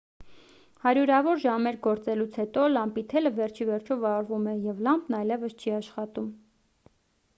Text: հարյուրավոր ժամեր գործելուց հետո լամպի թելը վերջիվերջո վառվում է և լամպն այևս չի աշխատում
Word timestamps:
հարյուրավոր 0.85 1.41
ժամեր 1.43 1.75
գործելուց 1.83 2.39
հետո 2.41 2.63
լամպի 2.71 3.03
թելը 3.11 3.33
վերջիվերջո 3.37 3.99
վառվում 4.07 4.51
է 4.55 4.57
և 4.67 4.81
լամպն 4.89 5.19
այևս 5.23 5.55
չի 5.61 5.75
աշխատում 5.83 6.33